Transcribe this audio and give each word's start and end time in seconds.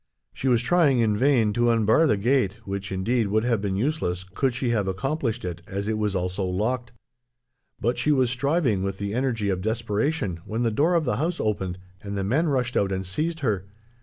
She 0.33 0.47
was 0.47 0.63
trying, 0.63 0.97
in 0.97 1.15
vain, 1.15 1.53
to 1.53 1.69
unbar 1.69 2.07
the 2.07 2.17
gate, 2.17 2.57
which, 2.65 2.91
indeed, 2.91 3.27
would 3.27 3.43
have 3.43 3.61
been 3.61 3.75
useless 3.75 4.23
could 4.33 4.55
she 4.55 4.71
have 4.71 4.87
accomplished 4.87 5.45
it, 5.45 5.61
as 5.67 5.87
it 5.87 5.95
was 5.95 6.15
also 6.15 6.43
locked. 6.43 6.91
But 7.79 7.99
she 7.99 8.11
was 8.11 8.31
striving, 8.31 8.81
with 8.81 8.97
the 8.97 9.13
energy 9.13 9.49
of 9.49 9.61
desperation, 9.61 10.39
when 10.43 10.63
the 10.63 10.71
door 10.71 10.95
of 10.95 11.05
the 11.05 11.17
house 11.17 11.39
opened, 11.39 11.77
and 12.01 12.17
the 12.17 12.23
men 12.23 12.47
rushed 12.47 12.75
out 12.75 12.91
and 12.91 13.05
seized 13.05 13.41
her. 13.41 13.67